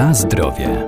[0.00, 0.86] Na zdrowie.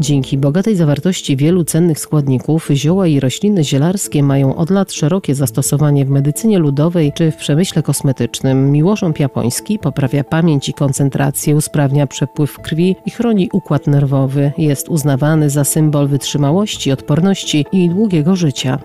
[0.00, 6.04] Dzięki bogatej zawartości wielu cennych składników zioła i rośliny zielarskie mają od lat szerokie zastosowanie
[6.04, 8.70] w medycynie ludowej czy w przemyśle kosmetycznym.
[8.70, 14.52] Miłożąb japoński poprawia pamięć i koncentrację, usprawnia przepływ krwi i chroni układ nerwowy.
[14.58, 18.78] Jest uznawany za symbol wytrzymałości, odporności i długiego życia.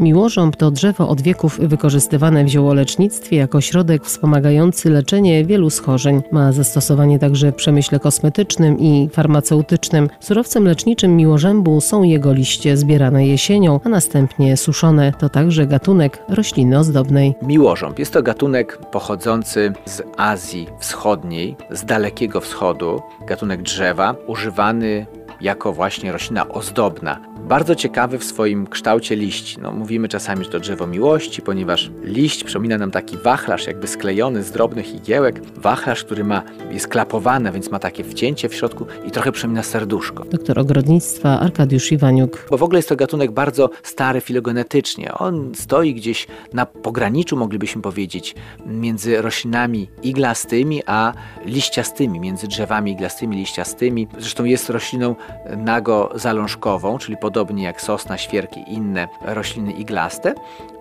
[0.00, 6.22] Miłożąb to drzewo od wieków wykorzystywane w ziołolecznictwie jako środek wspomagający leczenie wielu schorzeń.
[6.32, 10.08] Ma zastosowanie także w przemyśle kosmetycznym i farmaceutycznym.
[10.20, 15.12] Surowcem leczniczym miłożębu są jego liście zbierane jesienią, a następnie suszone.
[15.18, 17.34] To także gatunek rośliny ozdobnej.
[17.42, 25.06] Miłożąb jest to gatunek pochodzący z Azji Wschodniej, z Dalekiego Wschodu, gatunek drzewa używany
[25.40, 27.20] jako właśnie roślina ozdobna.
[27.48, 29.60] Bardzo ciekawy w swoim kształcie liści.
[29.60, 34.42] No, mówimy czasami, że to drzewo miłości, ponieważ liść przypomina nam taki wachlarz jakby sklejony
[34.42, 35.40] z drobnych igiełek.
[35.56, 40.24] Wachlarz, który ma, jest klapowany, więc ma takie wcięcie w środku i trochę przypomina serduszko.
[40.24, 42.46] Doktor ogrodnictwa Arkadiusz Iwaniuk.
[42.50, 45.14] Bo w ogóle jest to gatunek bardzo stary filogenetycznie.
[45.14, 48.34] On stoi gdzieś na pograniczu, moglibyśmy powiedzieć,
[48.66, 51.12] między roślinami iglastymi a
[51.46, 54.08] liściastymi, między drzewami iglastymi, liściastymi.
[54.18, 55.14] Zresztą jest rośliną
[55.56, 60.34] nago-zalążkową, czyli podobnie jak sosna, świerki i inne rośliny iglaste.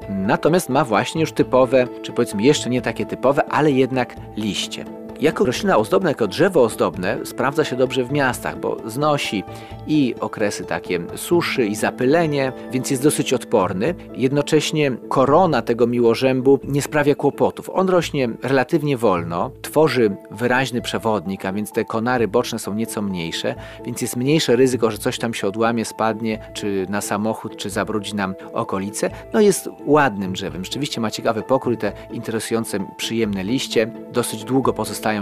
[0.10, 4.99] Natomiast ma właśnie już typowe, czy powiedzmy jeszcze nie takie typowe, ale jednak liście.
[5.20, 9.44] Jako roślina ozdobna, jako drzewo ozdobne sprawdza się dobrze w miastach, bo znosi
[9.88, 13.96] i okresy takie suszy i zapylenie, więc jest dosyć odporny.
[14.14, 17.70] Jednocześnie korona tego miłożębu nie sprawia kłopotów.
[17.74, 23.56] On rośnie relatywnie wolno, tworzy wyraźny przewodnik, a więc te konary boczne są nieco mniejsze,
[23.86, 28.16] więc jest mniejsze ryzyko, że coś tam się odłamie, spadnie, czy na samochód, czy zabrudzi
[28.16, 29.10] nam okolice.
[29.34, 30.66] No jest ładnym drzewem.
[30.66, 33.92] Rzeczywiście ma ciekawy pokrój, te interesujące, przyjemne liście.
[34.14, 34.74] Dosyć długo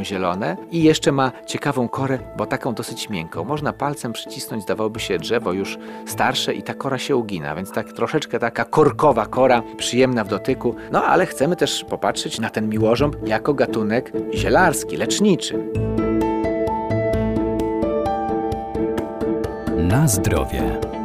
[0.03, 3.43] zielone i jeszcze ma ciekawą korę, bo taką dosyć miękką.
[3.43, 7.93] Można palcem przycisnąć, zdawałoby się drzewo już starsze i ta kora się ugina, więc tak
[7.93, 10.75] troszeczkę taka korkowa kora, przyjemna w dotyku.
[10.91, 15.63] No ale chcemy też popatrzeć na ten miłożąb jako gatunek zielarski, leczniczy.
[19.77, 20.96] Na zdrowie.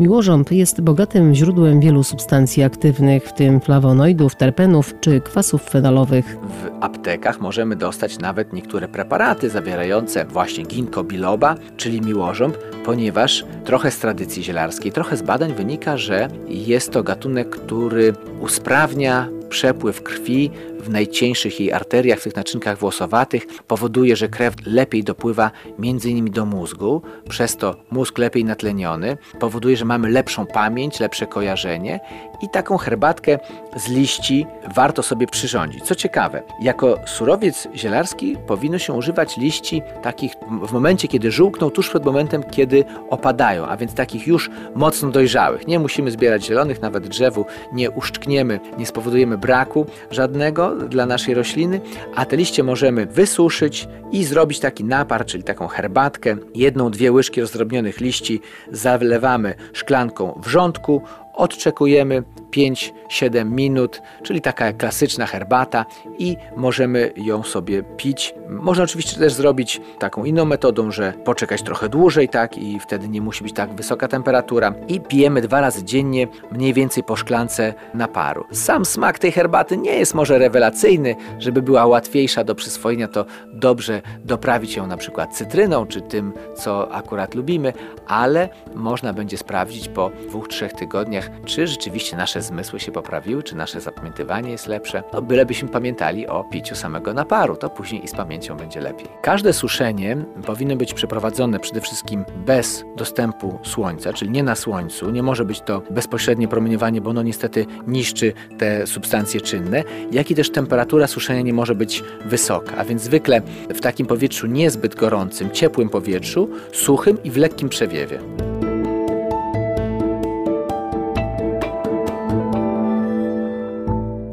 [0.00, 6.36] Miłożąb jest bogatym źródłem wielu substancji aktywnych, w tym flawonoidów, terpenów czy kwasów fenolowych.
[6.42, 13.90] W aptekach możemy dostać nawet niektóre preparaty zawierające właśnie ginkgo biloba, czyli miłożąb, ponieważ trochę
[13.90, 20.50] z tradycji zielarskiej, trochę z badań wynika, że jest to gatunek, który usprawnia przepływ krwi
[20.80, 26.30] w najcieńszych jej arteriach, w tych naczynkach włosowatych, powoduje, że krew lepiej dopływa m.in.
[26.30, 32.00] do mózgu, przez to mózg lepiej natleniony, powoduje, że mamy lepszą pamięć, lepsze kojarzenie
[32.40, 33.38] i taką herbatkę
[33.76, 35.84] z liści warto sobie przyrządzić.
[35.84, 41.88] Co ciekawe, jako surowiec zielarski powinno się używać liści takich w momencie, kiedy żółkną, tuż
[41.88, 45.66] przed momentem, kiedy opadają, a więc takich już mocno dojrzałych.
[45.66, 51.80] Nie musimy zbierać zielonych, nawet drzewu nie uszczkniemy, nie spowodujemy braku żadnego dla naszej rośliny,
[52.14, 56.36] a te liście możemy wysuszyć i zrobić taki napar, czyli taką herbatkę.
[56.54, 58.40] Jedną, dwie łyżki rozdrobnionych liści
[58.72, 61.02] zalewamy szklanką wrzątku,
[61.40, 65.86] odczekujemy 5-7 minut, czyli taka klasyczna herbata
[66.18, 68.34] i możemy ją sobie pić.
[68.48, 73.20] Można oczywiście też zrobić taką inną metodą, że poczekać trochę dłużej, tak, i wtedy nie
[73.20, 78.44] musi być tak wysoka temperatura i pijemy dwa razy dziennie, mniej więcej po szklance naparu.
[78.52, 84.02] Sam smak tej herbaty nie jest może rewelacyjny, żeby była łatwiejsza do przyswojenia, to dobrze
[84.24, 87.72] doprawić ją na przykład cytryną, czy tym, co akurat lubimy,
[88.06, 93.56] ale można będzie sprawdzić po dwóch, trzech tygodniach, czy rzeczywiście nasze zmysły się poprawiły, czy
[93.56, 95.02] nasze zapamiętywanie jest lepsze.
[95.12, 99.08] No, bylebyśmy pamiętali o piciu samego naparu, to później i z pamięcią będzie lepiej.
[99.22, 100.16] Każde suszenie
[100.46, 105.10] powinno być przeprowadzone przede wszystkim bez dostępu słońca, czyli nie na słońcu.
[105.10, 110.34] Nie może być to bezpośrednie promieniowanie, bo ono niestety niszczy te substancje czynne, jak i
[110.34, 113.42] też temperatura suszenia nie może być wysoka, a więc zwykle
[113.74, 118.49] w takim powietrzu niezbyt gorącym, ciepłym powietrzu, suchym i w lekkim przewiewie.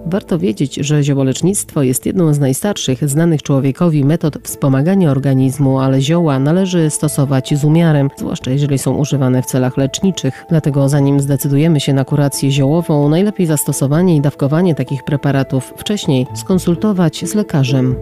[0.10, 6.40] Warto wiedzieć, że ziołolecznictwo jest jedną z najstarszych znanych człowiekowi metod wspomagania organizmu, ale zioła
[6.40, 10.46] należy stosować z umiarem, zwłaszcza jeżeli są używane w celach leczniczych.
[10.50, 17.26] Dlatego zanim zdecydujemy się na kurację ziołową, najlepiej zastosowanie i dawkowanie takich preparatów wcześniej skonsultować
[17.26, 17.96] z lekarzem.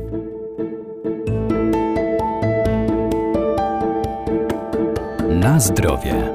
[5.29, 6.31] Na zdrowie.